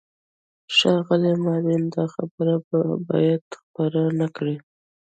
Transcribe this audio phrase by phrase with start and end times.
[0.75, 2.55] ښاغلی ماروین، دا خبرې
[3.09, 4.55] باید خپرې نه کړې.